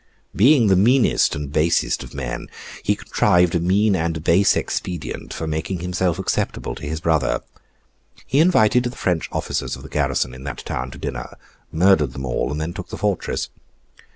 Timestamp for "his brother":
6.87-7.41